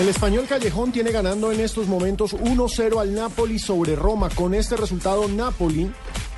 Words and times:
El 0.00 0.08
español 0.08 0.46
Callejón 0.48 0.90
tiene 0.90 1.12
ganando 1.12 1.52
en 1.52 1.60
estos 1.60 1.86
momentos 1.86 2.34
1-0 2.34 3.00
al 3.00 3.14
Napoli 3.14 3.60
sobre 3.60 3.94
Roma. 3.94 4.28
Con 4.28 4.52
este 4.52 4.76
resultado, 4.76 5.28
Napoli, 5.28 5.88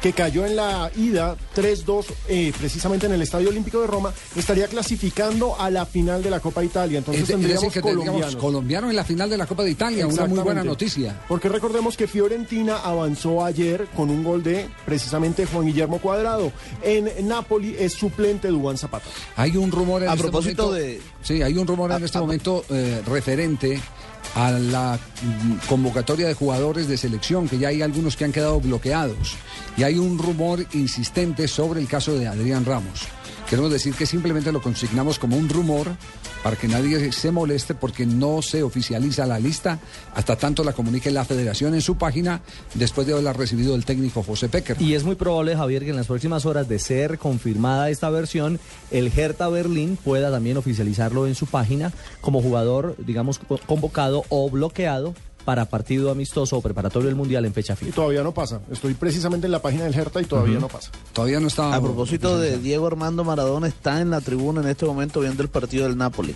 que 0.02 0.12
cayó 0.12 0.46
en 0.46 0.56
la 0.56 0.90
ida 0.96 1.36
3-2 1.56 2.04
eh, 2.28 2.52
precisamente 2.58 3.06
en 3.06 3.12
el 3.12 3.22
Estadio 3.22 3.48
Olímpico 3.48 3.80
de 3.80 3.86
Roma, 3.86 4.12
estaría 4.36 4.68
clasificando 4.68 5.58
a 5.60 5.70
la 5.70 5.86
final 5.86 6.22
de 6.22 6.30
la 6.30 6.40
Copa 6.40 6.62
Italia. 6.62 6.98
Entonces 6.98 7.22
Es 7.24 7.28
es 7.30 7.34
tendríamos 7.34 7.62
decir, 7.62 7.72
que 7.82 7.88
tendríamos 7.88 8.12
colombianos. 8.20 8.36
colombiano 8.42 8.90
en 8.90 8.96
la 8.96 9.04
final 9.04 9.30
de 9.30 9.36
la 9.36 9.46
Copa 9.46 9.64
de 9.64 9.70
Italia, 9.70 10.06
una 10.06 10.26
muy 10.26 10.38
buena 10.40 10.62
noticia. 10.64 11.20
Porque 11.28 11.48
recordemos 11.48 11.96
que 11.96 12.06
Fiorentina 12.06 12.76
avanzó 12.78 13.44
ayer 13.44 13.86
con 13.96 14.10
un 14.10 14.22
gol 14.22 14.42
de 14.42 14.68
precisamente 14.84 15.46
Juan 15.46 15.66
Guillermo 15.66 15.98
Cuadrado. 15.98 16.52
En 16.82 17.26
Napoli 17.26 17.74
es 17.78 17.92
suplente 17.94 18.48
Dubán 18.48 18.78
Zapata. 18.78 19.06
Hay 19.36 19.56
un 19.56 19.70
rumor 19.72 20.02
en 20.02 20.08
A 20.08 20.12
este 20.12 20.22
propósito 20.24 20.66
momento- 20.66 20.84
de- 20.86 21.00
Sí, 21.22 21.42
hay 21.42 21.56
un 21.58 21.66
rumor 21.66 21.90
en 21.90 22.02
A- 22.02 22.04
este 22.04 22.18
a- 22.18 22.20
momento 22.20 22.64
eh, 22.70 23.02
referente 23.06 23.80
a 24.36 24.52
la 24.52 24.98
convocatoria 25.68 26.28
de 26.28 26.34
jugadores 26.34 26.86
de 26.88 26.96
selección, 26.96 27.48
que 27.48 27.58
ya 27.58 27.68
hay 27.68 27.82
algunos 27.82 28.16
que 28.16 28.24
han 28.24 28.32
quedado 28.32 28.60
bloqueados. 28.60 29.34
Y 29.76 29.82
hay 29.82 29.98
un 29.98 30.18
rumor 30.18 30.64
insistente 30.74 31.48
sobre 31.48 31.80
el 31.80 31.88
caso 31.88 32.16
de 32.16 32.28
Adrián 32.28 32.64
Ramos. 32.64 33.00
Queremos 33.48 33.70
decir 33.70 33.94
que 33.94 34.06
simplemente 34.06 34.50
lo 34.50 34.60
consignamos 34.60 35.20
como 35.20 35.36
un 35.36 35.48
rumor 35.48 35.88
para 36.42 36.56
que 36.56 36.66
nadie 36.66 37.12
se 37.12 37.30
moleste 37.30 37.74
porque 37.74 38.04
no 38.04 38.42
se 38.42 38.64
oficializa 38.64 39.24
la 39.24 39.38
lista 39.38 39.78
hasta 40.16 40.34
tanto 40.36 40.64
la 40.64 40.72
comunique 40.72 41.12
la 41.12 41.24
federación 41.24 41.74
en 41.74 41.80
su 41.80 41.96
página 41.96 42.40
después 42.74 43.06
de 43.06 43.12
haberla 43.12 43.32
recibido 43.32 43.76
el 43.76 43.84
técnico 43.84 44.24
José 44.24 44.48
Pecker. 44.48 44.80
Y 44.82 44.94
es 44.94 45.04
muy 45.04 45.14
probable, 45.14 45.56
Javier, 45.56 45.84
que 45.84 45.90
en 45.90 45.96
las 45.96 46.06
próximas 46.08 46.44
horas 46.44 46.68
de 46.68 46.80
ser 46.80 47.18
confirmada 47.18 47.88
esta 47.88 48.10
versión, 48.10 48.58
el 48.90 49.12
Hertha 49.16 49.48
Berlín 49.48 49.96
pueda 50.04 50.30
también 50.32 50.56
oficializarlo 50.56 51.28
en 51.28 51.36
su 51.36 51.46
página 51.46 51.92
como 52.20 52.42
jugador, 52.42 52.96
digamos, 52.98 53.38
co- 53.38 53.60
convocado 53.64 54.24
o 54.28 54.48
bloqueado 54.50 55.14
para 55.44 55.64
partido 55.66 56.10
amistoso 56.10 56.56
o 56.56 56.60
preparatorio 56.60 57.06
del 57.06 57.14
Mundial 57.14 57.44
en 57.44 57.54
fecha 57.54 57.74
Y 57.74 57.76
FIFA. 57.76 57.94
todavía 57.94 58.22
no 58.24 58.34
pasa. 58.34 58.60
Estoy 58.70 58.94
precisamente 58.94 59.46
en 59.46 59.52
la 59.52 59.62
página 59.62 59.84
del 59.84 59.94
Hertha 59.94 60.20
y 60.20 60.24
todavía 60.24 60.58
no 60.58 60.66
pasa. 60.68 60.90
Todavía 61.12 61.38
no 61.38 61.46
está. 61.46 61.72
A 61.74 61.80
propósito 61.80 62.38
de 62.38 62.58
Diego 62.58 62.86
Armando 62.88 63.22
Maradona, 63.22 63.68
está 63.68 64.00
en 64.00 64.10
la 64.10 64.20
tribuna 64.20 64.60
en 64.60 64.68
este 64.68 64.86
momento 64.86 65.20
viendo 65.20 65.42
el 65.44 65.48
partido 65.48 65.84
del 65.86 65.96
Napoli. 65.96 66.34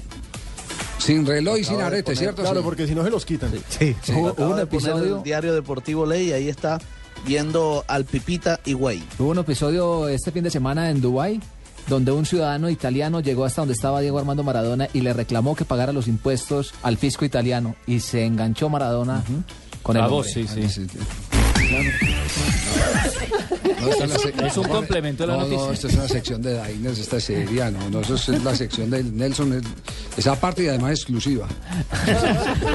Sin 0.99 1.27
reloj 1.27 1.59
y 1.59 1.65
sin 1.65 1.81
arete, 1.81 2.13
poner- 2.13 2.19
¿cierto? 2.19 2.43
Claro, 2.43 2.61
Sí. 2.61 2.65
porque 2.65 2.87
si 2.87 2.95
no 2.95 3.03
se 3.03 3.11
los 3.11 3.25
quitan. 3.25 3.51
Sí, 3.69 3.97
Hubo 4.13 4.33
hubo 4.33 4.47
un 4.47 4.53
un 4.53 4.61
episodio. 4.61 5.17
el 5.17 5.23
diario 5.23 5.55
Deportivo 5.55 6.05
Ley 6.07 6.29
y 6.29 6.33
ahí 6.33 6.49
está 6.49 6.79
viendo 7.27 7.85
al 7.89 8.05
Pipita 8.05 8.61
Higuaín. 8.65 9.05
Hubo 9.19 9.31
un 9.31 9.39
episodio 9.39 10.09
este 10.09 10.31
fin 10.31 10.45
de 10.45 10.51
semana 10.51 10.91
en 10.91 11.01
Dubái 11.01 11.41
donde 11.91 12.13
un 12.13 12.25
ciudadano 12.25 12.71
italiano 12.71 13.21
llegó 13.21 13.45
hasta 13.45 13.61
donde 13.61 13.75
estaba 13.75 14.01
Diego 14.01 14.19
Armando 14.19 14.43
Maradona 14.43 14.89
y 14.95 15.03
le 15.03 15.13
reclamó 15.13 15.55
que 15.55 15.67
pagara 15.67 15.93
los 15.93 16.09
impuestos 16.09 16.73
al 16.83 16.97
fisco 16.97 17.25
italiano 17.27 17.75
y 17.87 18.01
se 18.01 18.25
enganchó 18.25 18.71
Maradona 18.71 19.23
con 19.83 19.97
el 19.97 20.03
A 20.03 20.07
hombre. 20.07 20.17
vos, 20.19 20.27
sí, 20.33 20.47
sí. 20.47 20.87
Sí, 21.81 22.07
sí. 22.07 23.33
No, 23.81 23.89
es, 23.89 24.21
se- 24.23 24.47
Es 24.47 24.57
un 24.57 24.69
complemento 24.69 25.23
de 25.23 25.27
la 25.29 25.35
no, 25.35 25.41
noticia. 25.41 25.67
No, 25.67 25.73
esta 25.73 25.89
es 25.89 25.95
una 25.95 26.09
sección 26.09 26.43
de 26.43 26.63
Diners, 26.69 26.99
esta 26.99 27.17
es 27.17 27.25
seria, 27.25 27.71
no, 27.71 27.89
no, 27.91 28.01
eso 28.01 28.15
es 28.15 28.29
la 28.45 28.55
sección 28.55 28.91
de 28.91 29.03
Nelson, 29.05 29.55
es- 29.55 29.63
esa 30.19 30.39
parte 30.39 30.65
y 30.65 30.69
además 30.69 30.93
exclusiva. 30.93 31.47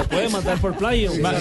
Puede 0.09 0.29
mandar 0.29 0.59
por 0.59 0.75
play. 0.77 1.07
Más, 1.19 1.35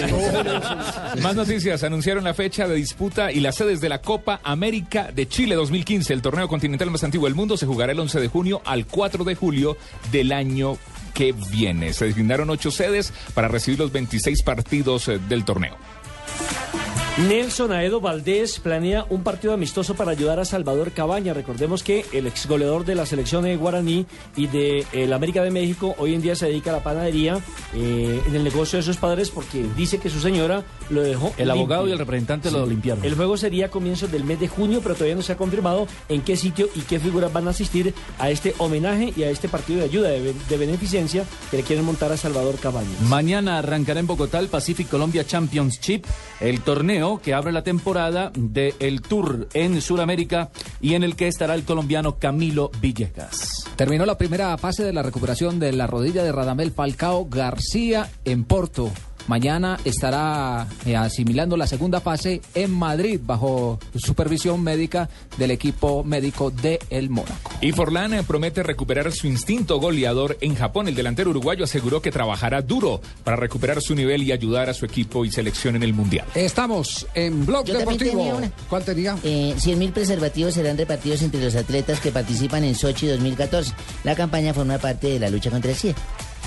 más 1.21 1.35
noticias. 1.35 1.83
Anunciaron 1.83 2.23
la 2.23 2.33
fecha 2.33 2.67
de 2.67 2.75
disputa 2.75 3.31
y 3.31 3.39
las 3.39 3.55
sedes 3.55 3.81
de 3.81 3.89
la 3.89 4.01
Copa 4.01 4.39
América 4.43 5.09
de 5.13 5.27
Chile 5.27 5.55
2015. 5.55 6.13
El 6.13 6.21
torneo 6.21 6.47
continental 6.47 6.91
más 6.91 7.03
antiguo 7.03 7.27
del 7.27 7.35
mundo 7.35 7.57
se 7.57 7.65
jugará 7.65 7.91
el 7.91 7.99
11 7.99 8.19
de 8.19 8.27
junio 8.27 8.61
al 8.65 8.85
4 8.85 9.23
de 9.23 9.35
julio 9.35 9.77
del 10.11 10.31
año 10.31 10.77
que 11.13 11.33
viene. 11.51 11.93
Se 11.93 12.05
designaron 12.05 12.49
ocho 12.49 12.71
sedes 12.71 13.13
para 13.33 13.47
recibir 13.47 13.79
los 13.79 13.91
26 13.91 14.43
partidos 14.43 15.07
eh, 15.07 15.19
del 15.29 15.45
torneo. 15.45 15.75
Nelson 17.17 17.71
Aedo 17.71 18.01
Valdés 18.01 18.59
planea 18.59 19.05
un 19.09 19.23
partido 19.23 19.53
amistoso 19.53 19.95
para 19.95 20.11
ayudar 20.11 20.37
a 20.41 20.43
Salvador 20.43 20.91
Cabaña. 20.91 21.33
Recordemos 21.33 21.81
que 21.81 22.05
el 22.11 22.27
ex 22.27 22.45
goleador 22.45 22.83
de 22.83 22.93
la 22.93 23.05
selección 23.05 23.45
de 23.45 23.55
Guaraní 23.55 24.05
y 24.35 24.47
de 24.47 24.85
el 24.91 25.13
América 25.13 25.41
de 25.41 25.49
México 25.49 25.95
hoy 25.97 26.13
en 26.13 26.21
día 26.21 26.35
se 26.35 26.47
dedica 26.47 26.71
a 26.71 26.73
la 26.73 26.83
panadería 26.83 27.39
eh, 27.73 28.21
en 28.27 28.35
el 28.35 28.43
negocio 28.43 28.79
de 28.79 28.83
sus 28.83 28.97
padres 28.97 29.29
porque 29.29 29.65
dice 29.77 29.97
que 29.97 30.09
su 30.09 30.19
señora 30.19 30.65
lo 30.89 31.03
dejó. 31.03 31.33
El 31.37 31.49
abogado 31.51 31.87
y 31.87 31.93
el 31.93 31.99
representante 31.99 32.51
lo 32.51 32.65
limpiaron. 32.65 33.05
El 33.05 33.15
juego 33.15 33.37
sería 33.37 33.67
a 33.67 33.69
comienzos 33.69 34.11
del 34.11 34.25
mes 34.25 34.41
de 34.41 34.49
junio, 34.49 34.81
pero 34.83 34.95
todavía 34.95 35.15
no 35.15 35.21
se 35.21 35.31
ha 35.31 35.37
confirmado 35.37 35.87
en 36.09 36.21
qué 36.21 36.35
sitio 36.35 36.67
y 36.75 36.81
qué 36.81 36.99
figuras 36.99 37.31
van 37.31 37.47
a 37.47 37.51
asistir 37.51 37.93
a 38.19 38.29
este 38.29 38.53
homenaje 38.57 39.13
y 39.15 39.23
a 39.23 39.29
este 39.29 39.47
partido 39.47 39.79
de 39.79 39.85
ayuda, 39.85 40.09
de, 40.09 40.33
de 40.33 40.57
beneficencia 40.57 41.23
que 41.49 41.55
le 41.55 41.63
quieren 41.63 41.85
montar 41.85 42.11
a 42.11 42.17
Salvador 42.17 42.55
Cabañas. 42.55 42.99
Mañana 43.03 43.57
arrancará 43.57 44.01
en 44.01 44.07
Bogotá 44.07 44.39
el 44.39 44.49
Pacific 44.49 44.89
Colombia 44.89 45.25
Championship, 45.25 46.05
el 46.41 46.59
torneo 46.59 47.04
que 47.21 47.33
abre 47.33 47.51
la 47.51 47.63
temporada 47.63 48.31
del 48.35 49.01
Tour 49.01 49.47
en 49.53 49.81
Sudamérica 49.81 50.49
y 50.81 50.95
en 50.95 51.03
el 51.03 51.15
que 51.15 51.27
estará 51.27 51.53
el 51.53 51.63
colombiano 51.63 52.17
Camilo 52.17 52.71
Villegas. 52.81 53.65
Terminó 53.75 54.05
la 54.05 54.17
primera 54.17 54.57
fase 54.57 54.83
de 54.83 54.93
la 54.93 55.03
recuperación 55.03 55.59
de 55.59 55.71
la 55.71 55.87
rodilla 55.87 56.23
de 56.23 56.31
Radamel 56.31 56.71
Falcao 56.71 57.27
García 57.29 58.09
en 58.23 58.43
Porto. 58.43 58.91
Mañana 59.27 59.79
estará 59.85 60.67
eh, 60.85 60.95
asimilando 60.95 61.57
la 61.57 61.65
segunda 61.67 61.99
fase 61.99 62.41
en 62.53 62.71
Madrid 62.71 63.19
bajo 63.23 63.79
supervisión 63.95 64.61
médica 64.61 65.09
del 65.37 65.51
equipo 65.51 66.03
médico 66.03 66.51
de 66.51 66.79
El 66.89 67.09
Mónaco. 67.09 67.51
Y 67.61 67.71
Forlán 67.71 68.13
eh, 68.13 68.23
promete 68.23 68.61
recuperar 68.61 69.11
su 69.11 69.27
instinto 69.27 69.79
goleador 69.79 70.37
en 70.41 70.55
Japón. 70.55 70.87
El 70.87 70.95
delantero 70.95 71.31
uruguayo 71.31 71.63
aseguró 71.63 72.01
que 72.01 72.11
trabajará 72.11 72.61
duro 72.61 73.01
para 73.23 73.37
recuperar 73.37 73.81
su 73.81 73.95
nivel 73.95 74.21
y 74.23 74.31
ayudar 74.31 74.69
a 74.69 74.73
su 74.73 74.85
equipo 74.85 75.25
y 75.25 75.31
selección 75.31 75.75
en 75.75 75.83
el 75.83 75.93
Mundial. 75.93 76.25
Estamos 76.35 77.07
en 77.15 77.45
Blog 77.45 77.65
Yo 77.65 77.79
Deportivo. 77.79 78.11
tenía 78.11 78.35
una. 78.35 78.51
¿Cuál 78.69 78.83
tenía? 78.83 79.17
Eh, 79.23 79.55
100.000 79.57 79.91
preservativos 79.91 80.53
serán 80.53 80.77
repartidos 80.77 81.21
entre 81.23 81.43
los 81.43 81.55
atletas 81.55 81.99
que 81.99 82.11
participan 82.11 82.63
en 82.63 82.75
Sochi 82.75 83.07
2014. 83.07 83.73
La 84.03 84.15
campaña 84.15 84.53
forma 84.53 84.77
parte 84.77 85.07
de 85.07 85.19
la 85.19 85.29
lucha 85.29 85.49
contra 85.49 85.71
el 85.71 85.77
SIDA. 85.77 85.95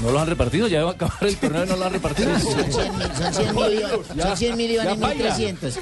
¿No 0.02 0.12
los 0.12 0.22
han 0.22 0.28
repartido? 0.28 0.68
Ya 0.68 0.84
va 0.84 0.90
a 0.90 0.94
acabar 0.94 1.18
el 1.22 1.36
torneo 1.36 1.64
y 1.64 1.68
no 1.68 1.76
lo 1.76 1.84
han 1.86 1.92
repartido. 1.92 2.38
Son 2.40 2.54
100.000 2.54 3.32
son 3.32 3.56
100.000 3.56 3.90
son 3.92 4.36
100.000 4.36 4.60
y 4.60 4.76
van 4.76 4.88
en 4.88 5.00
1.300. 5.00 5.78